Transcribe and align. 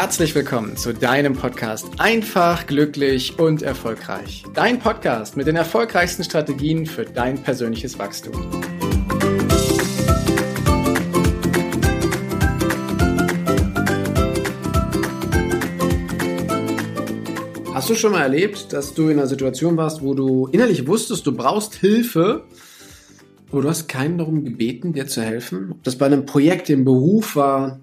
herzlich 0.00 0.34
willkommen 0.34 0.78
zu 0.78 0.94
deinem 0.94 1.34
Podcast 1.34 1.86
Einfach, 1.98 2.66
glücklich 2.66 3.38
und 3.38 3.60
erfolgreich. 3.60 4.44
Dein 4.54 4.78
Podcast 4.78 5.36
mit 5.36 5.46
den 5.46 5.56
erfolgreichsten 5.56 6.24
Strategien 6.24 6.86
für 6.86 7.04
dein 7.04 7.42
persönliches 7.42 7.98
Wachstum. 7.98 8.32
Hast 17.74 17.90
du 17.90 17.94
schon 17.94 18.12
mal 18.12 18.22
erlebt, 18.22 18.72
dass 18.72 18.94
du 18.94 19.10
in 19.10 19.18
einer 19.18 19.26
Situation 19.26 19.76
warst, 19.76 20.00
wo 20.00 20.14
du 20.14 20.46
innerlich 20.46 20.86
wusstest, 20.86 21.26
du 21.26 21.36
brauchst 21.36 21.74
Hilfe, 21.74 22.44
aber 23.52 23.60
du 23.60 23.68
hast 23.68 23.86
keinen 23.86 24.16
darum 24.16 24.44
gebeten, 24.44 24.94
dir 24.94 25.06
zu 25.08 25.20
helfen? 25.20 25.72
Ob 25.72 25.84
das 25.84 25.96
bei 25.96 26.06
einem 26.06 26.24
Projekt 26.24 26.70
im 26.70 26.86
Beruf 26.86 27.36
war, 27.36 27.80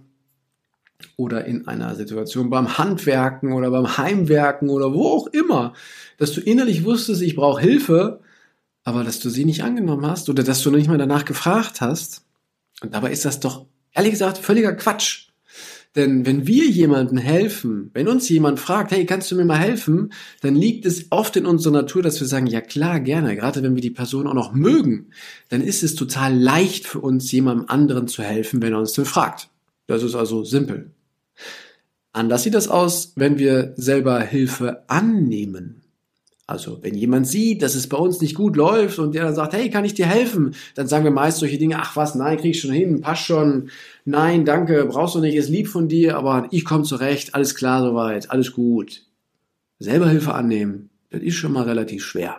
oder 1.16 1.46
in 1.46 1.68
einer 1.68 1.96
Situation 1.96 2.50
beim 2.50 2.78
Handwerken 2.78 3.54
oder 3.54 3.72
beim 3.72 3.98
Heimwerken 3.98 4.70
oder 4.70 4.94
wo 4.94 5.08
auch 5.08 5.28
immer, 5.28 5.74
dass 6.18 6.34
du 6.34 6.42
innerlich 6.42 6.84
wusstest, 6.84 7.22
ich 7.22 7.36
brauche 7.36 7.62
Hilfe, 7.62 8.22
aber 8.84 9.04
dass 9.04 9.20
du 9.20 9.30
sie 9.30 9.46
nicht 9.46 9.64
angenommen 9.64 10.06
hast 10.06 10.30
oder 10.30 10.44
dass 10.44 10.62
du 10.62 10.72
nicht 10.72 10.88
mal 10.88 10.98
danach 10.98 11.26
gefragt 11.26 11.82
hast. 11.82 12.24
Und 12.82 12.94
dabei 12.94 13.12
ist 13.12 13.26
das 13.26 13.40
doch, 13.40 13.66
ehrlich 13.94 14.12
gesagt, 14.12 14.38
völliger 14.38 14.74
Quatsch. 14.74 15.28
Denn 15.96 16.28
wenn 16.28 16.46
wir 16.46 16.66
jemandem 16.66 17.18
helfen, 17.18 17.90
wenn 17.94 18.08
uns 18.08 18.30
jemand 18.30 18.60
fragt, 18.60 18.92
hey, 18.92 19.06
kannst 19.06 19.32
du 19.32 19.36
mir 19.36 19.46
mal 19.46 19.58
helfen, 19.58 20.14
dann 20.42 20.56
liegt 20.56 20.86
es 20.86 21.08
oft 21.10 21.36
in 21.36 21.48
unserer 21.48 21.74
Natur, 21.74 22.04
dass 22.04 22.20
wir 22.20 22.28
sagen, 22.28 22.46
ja 22.46 22.62
klar, 22.62 23.00
gerne, 23.00 23.36
gerade 23.36 23.64
wenn 23.64 23.74
wir 23.74 23.82
die 23.82 23.90
Person 23.90 24.28
auch 24.28 24.36
noch 24.36 24.54
mögen, 24.54 25.08
dann 25.50 25.62
ist 25.62 25.82
es 25.82 25.96
total 25.96 26.38
leicht 26.38 26.86
für 26.86 27.00
uns, 27.00 27.32
jemandem 27.32 27.68
anderen 27.70 28.08
zu 28.08 28.22
helfen, 28.22 28.62
wenn 28.62 28.74
er 28.74 28.80
uns 28.80 28.94
den 28.94 29.06
fragt. 29.06 29.50
Das 29.88 30.04
ist 30.04 30.16
also 30.16 30.44
simpel. 30.44 30.92
Anders 32.14 32.44
sieht 32.44 32.54
das 32.54 32.68
aus, 32.68 33.14
wenn 33.16 33.38
wir 33.38 33.74
selber 33.78 34.20
Hilfe 34.20 34.84
annehmen. 34.90 35.84
Also, 36.50 36.82
wenn 36.82 36.96
jemand 36.96 37.28
sieht, 37.28 37.62
dass 37.62 37.76
es 37.76 37.88
bei 37.88 37.98
uns 37.98 38.22
nicht 38.22 38.34
gut 38.34 38.56
läuft 38.56 39.00
und 39.00 39.14
der 39.14 39.26
dann 39.26 39.36
sagt, 39.36 39.52
hey, 39.52 39.70
kann 39.70 39.84
ich 39.84 39.96
dir 39.96 40.06
helfen? 40.06 40.56
Dann 40.76 40.88
sagen 40.88 41.04
wir 41.04 41.12
meist 41.12 41.40
solche 41.40 41.58
Dinge, 41.58 41.78
ach 41.78 41.98
was, 41.98 42.16
nein, 42.16 42.38
krieg 42.38 42.52
ich 42.52 42.62
schon 42.62 42.72
hin, 42.72 43.02
passt 43.02 43.24
schon, 43.24 43.70
nein, 44.06 44.46
danke, 44.46 44.86
brauchst 44.86 45.16
du 45.16 45.20
nicht, 45.20 45.36
ist 45.36 45.50
lieb 45.50 45.68
von 45.68 45.90
dir, 45.90 46.16
aber 46.18 46.48
ich 46.52 46.64
komme 46.64 46.86
zurecht, 46.86 47.36
alles 47.36 47.54
klar 47.54 47.82
soweit, 47.82 48.32
alles 48.32 48.54
gut. 48.54 49.04
Selber 49.78 50.08
Hilfe 50.10 50.34
annehmen, 50.34 50.90
das 51.10 51.22
ist 51.22 51.36
schon 51.36 51.52
mal 51.52 51.66
relativ 51.66 52.06
schwer. 52.06 52.38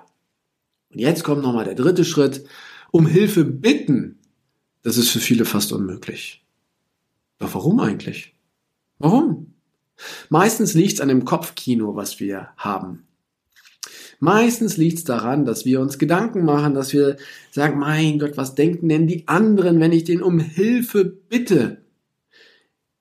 Und 0.90 1.00
jetzt 1.00 1.22
kommt 1.22 1.42
nochmal 1.42 1.66
der 1.66 1.74
dritte 1.74 2.06
Schritt, 2.06 2.44
um 2.90 3.06
Hilfe 3.06 3.44
bitten. 3.44 4.18
Das 4.82 4.96
ist 4.96 5.10
für 5.10 5.20
viele 5.20 5.44
fast 5.44 5.70
unmöglich. 5.70 6.42
Doch 7.38 7.54
warum 7.54 7.80
eigentlich? 7.80 8.34
Warum? 8.98 9.54
Meistens 10.28 10.74
liegt 10.74 10.94
es 10.94 11.00
an 11.00 11.08
dem 11.08 11.24
Kopfkino, 11.24 11.96
was 11.96 12.20
wir 12.20 12.48
haben. 12.56 13.04
Meistens 14.20 14.76
liegt 14.76 14.98
es 14.98 15.04
daran, 15.04 15.44
dass 15.44 15.64
wir 15.64 15.80
uns 15.80 15.98
Gedanken 15.98 16.44
machen, 16.44 16.74
dass 16.74 16.92
wir 16.92 17.16
sagen, 17.50 17.78
mein 17.78 18.18
Gott, 18.18 18.36
was 18.36 18.56
denken 18.56 18.88
denn 18.88 19.06
die 19.06 19.28
anderen, 19.28 19.78
wenn 19.78 19.92
ich 19.92 20.04
den 20.04 20.22
um 20.22 20.40
Hilfe 20.40 21.04
bitte? 21.04 21.82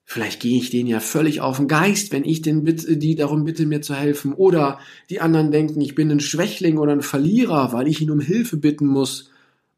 Vielleicht 0.04 0.40
gehe 0.40 0.56
ich 0.56 0.70
denen 0.70 0.88
ja 0.88 1.00
völlig 1.00 1.40
auf 1.40 1.58
den 1.58 1.68
Geist, 1.68 2.12
wenn 2.12 2.24
ich 2.24 2.40
den 2.40 2.64
bitte, 2.64 2.96
die 2.96 3.14
darum 3.14 3.44
bitte, 3.44 3.66
mir 3.66 3.82
zu 3.82 3.94
helfen. 3.94 4.32
Oder 4.32 4.78
die 5.10 5.20
anderen 5.20 5.50
denken, 5.50 5.80
ich 5.80 5.94
bin 5.94 6.10
ein 6.10 6.20
Schwächling 6.20 6.78
oder 6.78 6.92
ein 6.92 7.02
Verlierer, 7.02 7.72
weil 7.72 7.88
ich 7.88 8.00
ihn 8.00 8.10
um 8.10 8.20
Hilfe 8.20 8.56
bitten 8.56 8.86
muss. 8.86 9.30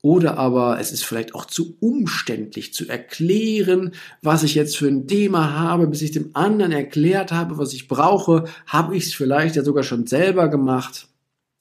Oder 0.02 0.38
aber 0.38 0.80
es 0.80 0.92
ist 0.92 1.04
vielleicht 1.04 1.34
auch 1.34 1.44
zu 1.44 1.76
umständlich 1.80 2.72
zu 2.72 2.88
erklären, 2.88 3.92
was 4.22 4.42
ich 4.42 4.54
jetzt 4.54 4.78
für 4.78 4.88
ein 4.88 5.06
Thema 5.06 5.58
habe, 5.58 5.86
bis 5.86 6.00
ich 6.00 6.10
dem 6.10 6.30
anderen 6.32 6.72
erklärt 6.72 7.32
habe, 7.32 7.58
was 7.58 7.74
ich 7.74 7.86
brauche, 7.86 8.44
habe 8.66 8.96
ich 8.96 9.06
es 9.06 9.14
vielleicht 9.14 9.56
ja 9.56 9.62
sogar 9.62 9.82
schon 9.82 10.06
selber 10.06 10.48
gemacht. 10.48 11.08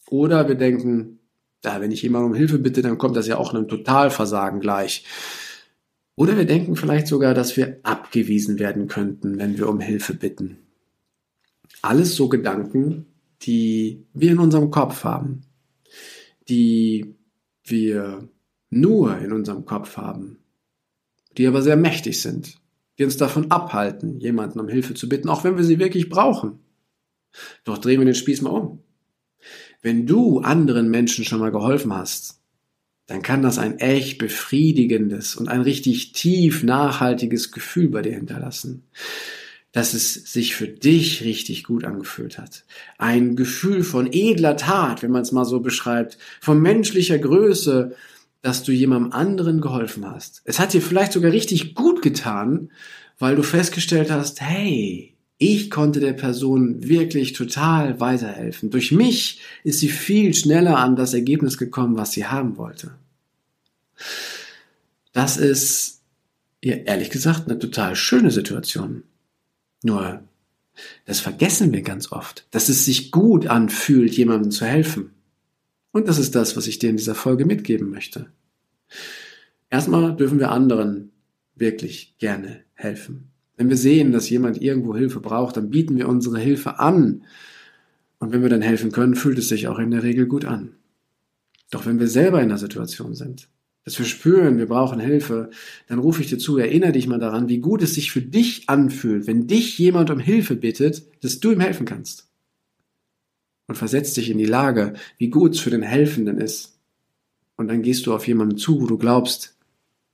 Oder 0.09 0.47
wir 0.47 0.55
denken, 0.55 1.19
da, 1.61 1.81
wenn 1.81 1.91
ich 1.91 2.01
jemand 2.01 2.25
um 2.25 2.33
Hilfe 2.33 2.59
bitte, 2.59 2.81
dann 2.81 2.97
kommt 2.97 3.17
das 3.17 3.27
ja 3.27 3.37
auch 3.37 3.53
einem 3.53 3.67
Totalversagen 3.67 4.61
gleich. 4.61 5.03
Oder 6.15 6.37
wir 6.37 6.45
denken 6.45 6.77
vielleicht 6.77 7.07
sogar, 7.07 7.33
dass 7.33 7.57
wir 7.57 7.79
abgewiesen 7.83 8.57
werden 8.57 8.87
könnten, 8.87 9.37
wenn 9.37 9.57
wir 9.57 9.67
um 9.67 9.81
Hilfe 9.81 10.13
bitten. 10.13 10.57
Alles 11.81 12.15
so 12.15 12.29
Gedanken, 12.29 13.05
die 13.41 14.05
wir 14.13 14.31
in 14.31 14.39
unserem 14.39 14.71
Kopf 14.71 15.03
haben, 15.03 15.41
die 16.47 17.15
wir 17.63 18.27
nur 18.69 19.17
in 19.19 19.31
unserem 19.31 19.65
Kopf 19.65 19.97
haben, 19.97 20.39
die 21.37 21.47
aber 21.47 21.61
sehr 21.61 21.77
mächtig 21.77 22.21
sind, 22.21 22.55
die 22.97 23.03
uns 23.03 23.17
davon 23.17 23.51
abhalten, 23.51 24.19
jemanden 24.19 24.59
um 24.59 24.67
Hilfe 24.67 24.93
zu 24.93 25.09
bitten, 25.09 25.29
auch 25.29 25.43
wenn 25.43 25.57
wir 25.57 25.63
sie 25.63 25.79
wirklich 25.79 26.09
brauchen. 26.09 26.59
Doch 27.63 27.77
drehen 27.77 27.99
wir 27.99 28.05
den 28.05 28.15
Spieß 28.15 28.41
mal 28.41 28.49
um. 28.49 28.79
Wenn 29.81 30.05
du 30.05 30.39
anderen 30.39 30.89
Menschen 30.89 31.23
schon 31.23 31.39
mal 31.39 31.51
geholfen 31.51 31.93
hast, 31.93 32.41
dann 33.05 33.21
kann 33.21 33.41
das 33.41 33.57
ein 33.57 33.79
echt 33.79 34.17
befriedigendes 34.17 35.35
und 35.35 35.47
ein 35.47 35.61
richtig 35.61 36.11
tief 36.11 36.63
nachhaltiges 36.63 37.51
Gefühl 37.51 37.89
bei 37.89 38.01
dir 38.01 38.13
hinterlassen 38.13 38.83
dass 39.71 39.93
es 39.93 40.13
sich 40.13 40.55
für 40.55 40.67
dich 40.67 41.23
richtig 41.23 41.63
gut 41.63 41.83
angefühlt 41.83 42.37
hat. 42.39 42.65
Ein 42.97 43.35
Gefühl 43.35 43.83
von 43.83 44.11
edler 44.11 44.57
Tat, 44.57 45.03
wenn 45.03 45.11
man 45.11 45.21
es 45.21 45.31
mal 45.31 45.45
so 45.45 45.59
beschreibt, 45.59 46.17
von 46.41 46.61
menschlicher 46.61 47.19
Größe, 47.19 47.95
dass 48.41 48.63
du 48.63 48.71
jemandem 48.71 49.11
anderen 49.11 49.61
geholfen 49.61 50.05
hast. 50.09 50.41
Es 50.45 50.59
hat 50.59 50.73
dir 50.73 50.81
vielleicht 50.81 51.13
sogar 51.13 51.31
richtig 51.31 51.75
gut 51.75 52.01
getan, 52.01 52.71
weil 53.17 53.35
du 53.35 53.43
festgestellt 53.43 54.11
hast, 54.11 54.41
hey, 54.41 55.15
ich 55.37 55.69
konnte 55.69 55.99
der 55.99 56.13
Person 56.13 56.87
wirklich 56.87 57.33
total 57.33 57.99
weiterhelfen. 57.99 58.69
Durch 58.69 58.91
mich 58.91 59.39
ist 59.63 59.79
sie 59.79 59.89
viel 59.89 60.33
schneller 60.33 60.77
an 60.77 60.95
das 60.95 61.13
Ergebnis 61.13 61.57
gekommen, 61.57 61.97
was 61.97 62.11
sie 62.11 62.25
haben 62.25 62.57
wollte. 62.57 62.91
Das 65.13 65.37
ist, 65.37 66.01
ja, 66.63 66.75
ehrlich 66.75 67.09
gesagt, 67.09 67.49
eine 67.49 67.57
total 67.57 67.95
schöne 67.95 68.31
Situation. 68.31 69.03
Nur, 69.81 70.23
das 71.05 71.21
vergessen 71.21 71.71
wir 71.73 71.81
ganz 71.81 72.11
oft, 72.11 72.45
dass 72.51 72.69
es 72.69 72.85
sich 72.85 73.11
gut 73.11 73.47
anfühlt, 73.47 74.13
jemandem 74.15 74.51
zu 74.51 74.65
helfen. 74.65 75.11
Und 75.91 76.07
das 76.07 76.19
ist 76.19 76.35
das, 76.35 76.55
was 76.55 76.67
ich 76.67 76.79
dir 76.79 76.89
in 76.89 76.97
dieser 76.97 77.15
Folge 77.15 77.45
mitgeben 77.45 77.89
möchte. 77.89 78.27
Erstmal 79.69 80.15
dürfen 80.15 80.39
wir 80.39 80.51
anderen 80.51 81.11
wirklich 81.55 82.15
gerne 82.17 82.63
helfen. 82.73 83.31
Wenn 83.57 83.69
wir 83.69 83.77
sehen, 83.77 84.11
dass 84.11 84.29
jemand 84.29 84.61
irgendwo 84.61 84.95
Hilfe 84.95 85.19
braucht, 85.19 85.57
dann 85.57 85.69
bieten 85.69 85.97
wir 85.97 86.07
unsere 86.07 86.39
Hilfe 86.39 86.79
an. 86.79 87.23
Und 88.17 88.31
wenn 88.31 88.41
wir 88.41 88.49
dann 88.49 88.61
helfen 88.61 88.91
können, 88.91 89.15
fühlt 89.15 89.37
es 89.37 89.49
sich 89.49 89.67
auch 89.67 89.79
in 89.79 89.91
der 89.91 90.03
Regel 90.03 90.27
gut 90.27 90.45
an. 90.45 90.75
Doch 91.71 91.85
wenn 91.85 91.99
wir 91.99 92.07
selber 92.07 92.41
in 92.41 92.49
der 92.49 92.57
Situation 92.57 93.15
sind, 93.15 93.49
dass 93.83 93.99
wir 93.99 94.05
spüren, 94.05 94.57
wir 94.57 94.67
brauchen 94.67 94.99
Hilfe, 94.99 95.49
dann 95.87 95.99
rufe 95.99 96.21
ich 96.21 96.29
dir 96.29 96.37
zu, 96.37 96.57
erinnere 96.57 96.93
dich 96.93 97.07
mal 97.07 97.19
daran, 97.19 97.49
wie 97.49 97.59
gut 97.59 97.81
es 97.81 97.95
sich 97.95 98.11
für 98.11 98.21
dich 98.21 98.69
anfühlt, 98.69 99.27
wenn 99.27 99.47
dich 99.47 99.77
jemand 99.77 100.09
um 100.09 100.19
Hilfe 100.19 100.55
bittet, 100.55 101.03
dass 101.23 101.39
du 101.39 101.51
ihm 101.51 101.59
helfen 101.59 101.85
kannst. 101.85 102.28
Und 103.69 103.75
versetz 103.75 104.15
dich 104.15 104.31
in 104.31 104.39
die 104.39 104.45
Lage, 104.47 104.95
wie 105.19 105.29
gut 105.29 105.53
es 105.53 105.59
für 105.59 105.69
den 105.69 105.83
Helfenden 105.83 106.39
ist. 106.39 106.79
Und 107.55 107.67
dann 107.67 107.83
gehst 107.83 108.07
du 108.07 108.15
auf 108.15 108.27
jemanden 108.27 108.57
zu, 108.57 108.81
wo 108.81 108.87
du 108.87 108.97
glaubst, 108.97 109.55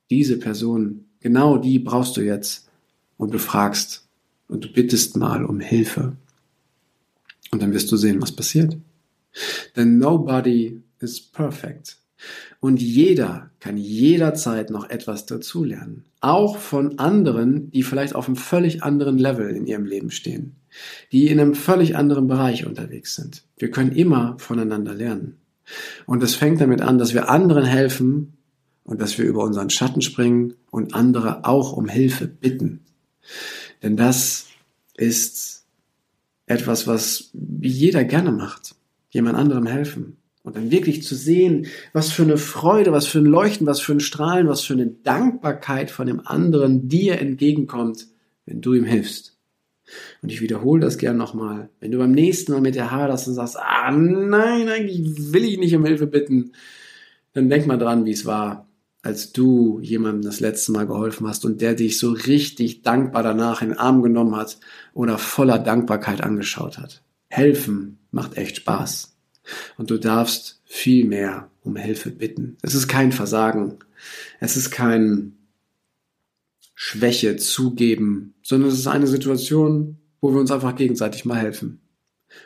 diese 0.09 0.37
Person, 0.37 1.05
genau 1.21 1.57
die 1.57 1.79
brauchst 1.79 2.17
du 2.17 2.21
jetzt. 2.21 2.69
Und 3.15 3.33
du 3.33 3.39
fragst 3.39 4.09
und 4.49 4.65
du 4.65 4.73
bittest 4.73 5.15
mal 5.15 5.45
um 5.45 5.61
Hilfe. 5.61 6.17
Und 7.51 7.61
dann 7.61 7.71
wirst 7.71 7.89
du 7.93 7.95
sehen, 7.95 8.21
was 8.21 8.33
passiert. 8.33 8.75
Denn 9.77 9.99
nobody 9.99 10.83
is 10.99 11.21
perfect. 11.21 11.97
Und 12.59 12.81
jeder 12.81 13.51
kann 13.59 13.77
jederzeit 13.77 14.69
noch 14.69 14.89
etwas 14.89 15.25
dazulernen. 15.25 16.05
Auch 16.21 16.57
von 16.57 16.97
anderen, 16.99 17.69
die 17.71 17.83
vielleicht 17.83 18.15
auf 18.15 18.27
einem 18.27 18.35
völlig 18.35 18.83
anderen 18.83 19.17
Level 19.17 19.49
in 19.49 19.67
ihrem 19.67 19.85
Leben 19.85 20.11
stehen. 20.11 20.55
Die 21.11 21.27
in 21.27 21.39
einem 21.39 21.55
völlig 21.55 21.95
anderen 21.95 22.27
Bereich 22.27 22.65
unterwegs 22.65 23.15
sind. 23.15 23.43
Wir 23.57 23.71
können 23.71 23.91
immer 23.91 24.35
voneinander 24.39 24.93
lernen. 24.93 25.37
Und 26.05 26.23
es 26.23 26.35
fängt 26.35 26.61
damit 26.61 26.81
an, 26.81 26.97
dass 26.97 27.13
wir 27.13 27.29
anderen 27.29 27.65
helfen 27.65 28.33
und 28.83 29.01
dass 29.01 29.17
wir 29.17 29.25
über 29.25 29.43
unseren 29.43 29.69
Schatten 29.69 30.01
springen 30.01 30.53
und 30.69 30.93
andere 30.93 31.45
auch 31.45 31.73
um 31.73 31.87
Hilfe 31.87 32.27
bitten. 32.27 32.81
Denn 33.83 33.97
das 33.97 34.47
ist 34.95 35.65
etwas, 36.45 36.87
was 36.87 37.31
jeder 37.33 38.03
gerne 38.03 38.31
macht. 38.31 38.75
Jemand 39.09 39.37
anderem 39.37 39.65
helfen. 39.65 40.17
Und 40.45 40.55
dann 40.55 40.69
wirklich 40.69 41.01
zu 41.01 41.15
sehen, 41.15 41.65
was 41.91 42.11
für 42.11 42.21
eine 42.21 42.37
Freude, 42.37 42.91
was 42.91 43.07
für 43.07 43.17
ein 43.17 43.25
Leuchten, 43.25 43.65
was 43.65 43.81
für 43.81 43.93
ein 43.93 43.99
Strahlen, 43.99 44.47
was 44.47 44.61
für 44.61 44.73
eine 44.73 44.85
Dankbarkeit 44.85 45.89
von 45.89 46.05
dem 46.05 46.25
anderen 46.25 46.87
dir 46.87 47.19
entgegenkommt, 47.19 48.05
wenn 48.45 48.61
du 48.61 48.75
ihm 48.75 48.85
hilfst. 48.85 49.39
Und 50.21 50.31
ich 50.31 50.41
wiederhole 50.41 50.81
das 50.81 50.99
gern 50.99 51.17
nochmal. 51.17 51.69
Wenn 51.79 51.91
du 51.91 51.97
beim 51.97 52.11
nächsten 52.11 52.51
Mal 52.51 52.61
mit 52.61 52.75
der 52.75 52.91
haderst 52.91 53.27
und 53.27 53.33
sagst, 53.33 53.57
ah 53.57 53.89
nein, 53.89 54.69
eigentlich 54.69 55.33
will 55.33 55.45
ich 55.45 55.57
nicht 55.57 55.75
um 55.75 55.83
Hilfe 55.83 56.05
bitten, 56.05 56.51
dann 57.33 57.49
denk 57.49 57.65
mal 57.65 57.79
dran, 57.79 58.05
wie 58.05 58.11
es 58.11 58.27
war, 58.27 58.69
als 59.01 59.31
du 59.33 59.79
jemandem 59.81 60.21
das 60.21 60.41
letzte 60.41 60.71
Mal 60.71 60.85
geholfen 60.85 61.27
hast 61.27 61.43
und 61.45 61.59
der 61.59 61.73
dich 61.73 61.97
so 61.97 62.11
richtig 62.11 62.83
dankbar 62.83 63.23
danach 63.23 63.63
in 63.63 63.69
den 63.69 63.79
Arm 63.79 64.03
genommen 64.03 64.35
hat 64.35 64.59
oder 64.93 65.17
voller 65.17 65.57
Dankbarkeit 65.57 66.21
angeschaut 66.21 66.77
hat. 66.77 67.01
Helfen 67.29 67.97
macht 68.11 68.37
echt 68.37 68.57
Spaß. 68.57 69.14
Und 69.77 69.89
du 69.89 69.97
darfst 69.97 70.61
viel 70.65 71.05
mehr 71.05 71.49
um 71.63 71.75
Hilfe 71.75 72.11
bitten. 72.11 72.57
Es 72.61 72.75
ist 72.75 72.87
kein 72.87 73.11
Versagen. 73.11 73.79
Es 74.39 74.57
ist 74.57 74.71
kein 74.71 75.33
Schwäche 76.75 77.37
zugeben, 77.37 78.35
sondern 78.43 78.69
es 78.69 78.79
ist 78.79 78.87
eine 78.87 79.07
Situation, 79.07 79.97
wo 80.21 80.33
wir 80.33 80.39
uns 80.39 80.51
einfach 80.51 80.75
gegenseitig 80.75 81.25
mal 81.25 81.37
helfen. 81.37 81.79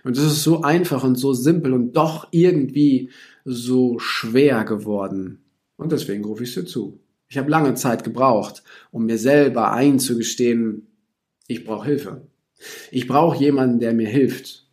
Und 0.03 0.17
das 0.17 0.25
ist 0.25 0.43
so 0.43 0.61
einfach 0.61 1.03
und 1.03 1.15
so 1.15 1.33
simpel 1.33 1.73
und 1.73 1.93
doch 1.93 2.27
irgendwie 2.31 3.09
so 3.43 3.97
schwer 3.99 4.63
geworden. 4.63 5.39
Und 5.77 5.91
deswegen 5.91 6.23
rufe 6.23 6.43
ich 6.43 6.49
es 6.49 6.55
dir 6.55 6.65
zu. 6.65 6.99
Ich 7.27 7.37
habe 7.37 7.49
lange 7.49 7.75
Zeit 7.75 8.03
gebraucht, 8.03 8.63
um 8.91 9.05
mir 9.05 9.17
selber 9.17 9.71
einzugestehen, 9.71 10.87
ich 11.47 11.63
brauche 11.63 11.87
Hilfe. 11.87 12.27
Ich 12.91 13.07
brauche 13.07 13.37
jemanden, 13.37 13.79
der 13.79 13.93
mir 13.93 14.07
hilft. 14.07 14.69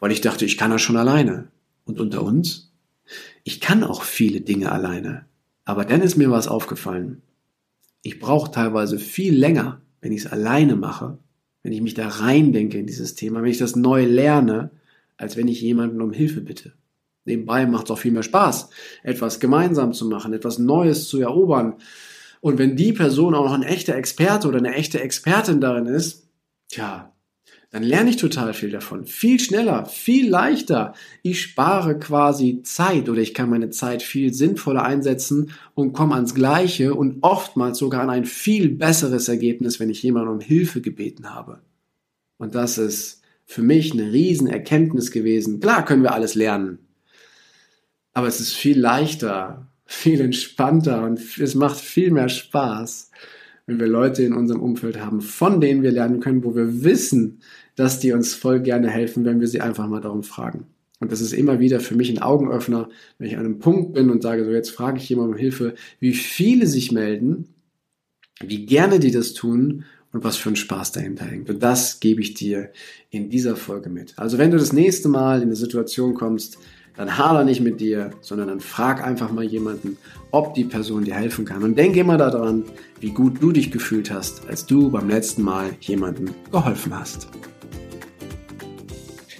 Weil 0.00 0.12
ich 0.12 0.20
dachte, 0.20 0.44
ich 0.44 0.56
kann 0.56 0.70
das 0.70 0.82
schon 0.82 0.96
alleine. 0.96 1.48
Und 1.84 2.00
unter 2.00 2.22
uns? 2.22 2.72
Ich 3.44 3.60
kann 3.60 3.84
auch 3.84 4.02
viele 4.02 4.40
Dinge 4.40 4.72
alleine. 4.72 5.26
Aber 5.64 5.84
dann 5.84 6.02
ist 6.02 6.16
mir 6.16 6.30
was 6.30 6.48
aufgefallen. 6.48 7.22
Ich 8.02 8.18
brauche 8.20 8.50
teilweise 8.50 8.98
viel 8.98 9.36
länger, 9.36 9.80
wenn 10.00 10.12
ich 10.12 10.24
es 10.24 10.32
alleine 10.32 10.76
mache, 10.76 11.18
wenn 11.62 11.72
ich 11.72 11.80
mich 11.80 11.94
da 11.94 12.08
reindenke 12.08 12.78
in 12.78 12.86
dieses 12.86 13.14
Thema, 13.14 13.42
wenn 13.42 13.50
ich 13.50 13.58
das 13.58 13.74
neu 13.74 14.04
lerne, 14.04 14.70
als 15.16 15.36
wenn 15.36 15.48
ich 15.48 15.60
jemanden 15.60 16.00
um 16.00 16.12
Hilfe 16.12 16.40
bitte. 16.40 16.72
Nebenbei 17.24 17.66
macht 17.66 17.86
es 17.86 17.90
auch 17.90 17.98
viel 17.98 18.12
mehr 18.12 18.22
Spaß, 18.22 18.70
etwas 19.02 19.40
gemeinsam 19.40 19.92
zu 19.92 20.06
machen, 20.06 20.32
etwas 20.32 20.58
Neues 20.58 21.08
zu 21.08 21.20
erobern. 21.20 21.74
Und 22.40 22.58
wenn 22.58 22.76
die 22.76 22.92
Person 22.92 23.34
auch 23.34 23.44
noch 23.44 23.52
ein 23.52 23.64
echter 23.64 23.96
Experte 23.96 24.46
oder 24.46 24.58
eine 24.58 24.74
echte 24.74 25.00
Expertin 25.00 25.60
darin 25.60 25.86
ist, 25.86 26.28
tja, 26.68 27.12
dann 27.70 27.82
lerne 27.82 28.10
ich 28.10 28.16
total 28.16 28.54
viel 28.54 28.70
davon. 28.70 29.06
Viel 29.06 29.40
schneller, 29.40 29.86
viel 29.86 30.28
leichter. 30.28 30.94
Ich 31.22 31.42
spare 31.42 31.98
quasi 31.98 32.62
Zeit 32.62 33.08
oder 33.08 33.20
ich 33.20 33.34
kann 33.34 33.50
meine 33.50 33.70
Zeit 33.70 34.02
viel 34.02 34.32
sinnvoller 34.32 34.84
einsetzen 34.84 35.50
und 35.74 35.92
komme 35.92 36.14
ans 36.14 36.34
Gleiche 36.34 36.94
und 36.94 37.18
oftmals 37.22 37.78
sogar 37.78 38.02
an 38.02 38.10
ein 38.10 38.24
viel 38.24 38.70
besseres 38.70 39.28
Ergebnis, 39.28 39.80
wenn 39.80 39.90
ich 39.90 40.02
jemanden 40.02 40.30
um 40.30 40.40
Hilfe 40.40 40.80
gebeten 40.80 41.34
habe. 41.34 41.60
Und 42.38 42.54
das 42.54 42.78
ist 42.78 43.22
für 43.44 43.62
mich 43.62 43.92
eine 43.92 44.12
Riesenerkenntnis 44.12 45.10
gewesen. 45.10 45.60
Klar 45.60 45.84
können 45.84 46.02
wir 46.02 46.14
alles 46.14 46.34
lernen. 46.34 46.78
Aber 48.12 48.28
es 48.28 48.40
ist 48.40 48.54
viel 48.54 48.78
leichter, 48.78 49.68
viel 49.84 50.20
entspannter 50.20 51.04
und 51.04 51.20
es 51.38 51.54
macht 51.54 51.78
viel 51.78 52.10
mehr 52.10 52.28
Spaß, 52.28 53.10
wenn 53.66 53.80
wir 53.80 53.88
Leute 53.88 54.22
in 54.22 54.32
unserem 54.32 54.62
Umfeld 54.62 55.00
haben, 55.00 55.20
von 55.20 55.60
denen 55.60 55.82
wir 55.82 55.90
lernen 55.90 56.20
können, 56.20 56.44
wo 56.44 56.54
wir 56.54 56.84
wissen, 56.84 57.40
dass 57.74 57.98
die 57.98 58.12
uns 58.12 58.34
voll 58.34 58.60
gerne 58.60 58.88
helfen, 58.88 59.24
wenn 59.24 59.40
wir 59.40 59.48
sie 59.48 59.60
einfach 59.60 59.88
mal 59.88 60.00
darum 60.00 60.22
fragen. 60.22 60.66
Und 61.00 61.12
das 61.12 61.20
ist 61.20 61.32
immer 61.32 61.60
wieder 61.60 61.80
für 61.80 61.94
mich 61.94 62.08
ein 62.08 62.22
Augenöffner, 62.22 62.88
wenn 63.18 63.26
ich 63.26 63.36
an 63.36 63.44
einem 63.44 63.58
Punkt 63.58 63.92
bin 63.92 64.08
und 64.10 64.22
sage, 64.22 64.44
so 64.44 64.50
jetzt 64.50 64.70
frage 64.70 64.98
ich 64.98 65.08
jemanden 65.08 65.34
um 65.34 65.38
Hilfe, 65.38 65.74
wie 66.00 66.14
viele 66.14 66.66
sich 66.66 66.90
melden, 66.90 67.48
wie 68.40 68.64
gerne 68.64 68.98
die 68.98 69.10
das 69.10 69.34
tun 69.34 69.84
und 70.12 70.24
was 70.24 70.36
für 70.36 70.48
ein 70.48 70.56
Spaß 70.56 70.92
dahinter 70.92 71.26
hängt. 71.26 71.50
Und 71.50 71.62
das 71.62 72.00
gebe 72.00 72.22
ich 72.22 72.32
dir 72.32 72.70
in 73.10 73.28
dieser 73.28 73.56
Folge 73.56 73.90
mit. 73.90 74.14
Also 74.16 74.38
wenn 74.38 74.50
du 74.50 74.56
das 74.56 74.72
nächste 74.72 75.08
Mal 75.08 75.38
in 75.38 75.48
eine 75.48 75.56
Situation 75.56 76.14
kommst, 76.14 76.58
dann 76.96 77.18
hader 77.18 77.44
nicht 77.44 77.60
mit 77.60 77.80
dir, 77.80 78.10
sondern 78.20 78.48
dann 78.48 78.60
frag 78.60 79.04
einfach 79.04 79.30
mal 79.30 79.44
jemanden, 79.44 79.98
ob 80.30 80.54
die 80.54 80.64
Person 80.64 81.04
dir 81.04 81.14
helfen 81.14 81.44
kann. 81.44 81.62
Und 81.62 81.76
denk 81.76 81.96
immer 81.96 82.16
daran, 82.16 82.64
wie 83.00 83.10
gut 83.10 83.42
du 83.42 83.52
dich 83.52 83.70
gefühlt 83.70 84.10
hast, 84.10 84.48
als 84.48 84.66
du 84.66 84.90
beim 84.90 85.08
letzten 85.08 85.42
Mal 85.42 85.70
jemandem 85.80 86.30
geholfen 86.50 86.98
hast. 86.98 87.28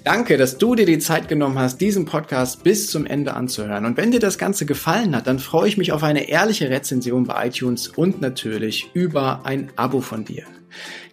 Danke, 0.04 0.36
dass 0.36 0.56
du 0.56 0.76
dir 0.76 0.86
die 0.86 1.00
Zeit 1.00 1.28
genommen 1.28 1.58
hast, 1.58 1.80
diesen 1.80 2.04
Podcast 2.04 2.62
bis 2.62 2.88
zum 2.88 3.06
Ende 3.06 3.34
anzuhören. 3.34 3.86
Und 3.86 3.96
wenn 3.96 4.12
dir 4.12 4.20
das 4.20 4.38
Ganze 4.38 4.64
gefallen 4.64 5.16
hat, 5.16 5.26
dann 5.26 5.40
freue 5.40 5.66
ich 5.66 5.78
mich 5.78 5.90
auf 5.90 6.04
eine 6.04 6.28
ehrliche 6.28 6.70
Rezension 6.70 7.24
bei 7.24 7.48
iTunes 7.48 7.88
und 7.88 8.20
natürlich 8.20 8.88
über 8.94 9.44
ein 9.44 9.70
Abo 9.74 10.00
von 10.00 10.24
dir. 10.24 10.44